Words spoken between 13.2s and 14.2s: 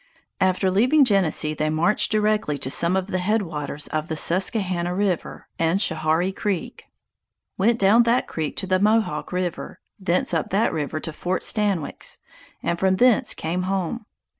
came home.